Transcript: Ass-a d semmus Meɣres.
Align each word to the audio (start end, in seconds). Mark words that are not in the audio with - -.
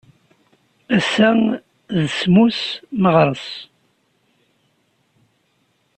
Ass-a 0.95 1.29
d 2.03 2.03
semmus 2.17 2.59
Meɣres. 3.01 3.49